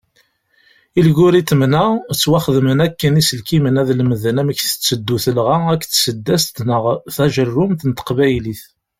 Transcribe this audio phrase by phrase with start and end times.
[0.99, 6.83] Ilguritmen-a, ttwaxedmen akken iselkimen ad lemden amek tetteddu telɣa akked tseddast neɣ
[7.15, 8.61] tajerrumt n teqbaylit.